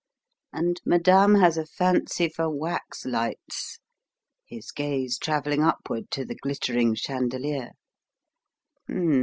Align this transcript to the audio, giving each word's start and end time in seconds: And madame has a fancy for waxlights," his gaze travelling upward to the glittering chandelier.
And 0.51 0.81
madame 0.83 1.35
has 1.35 1.57
a 1.59 1.65
fancy 1.67 2.27
for 2.27 2.45
waxlights," 2.45 3.77
his 4.47 4.71
gaze 4.71 5.19
travelling 5.19 5.61
upward 5.61 6.09
to 6.09 6.25
the 6.25 6.33
glittering 6.33 6.95
chandelier. 6.95 7.73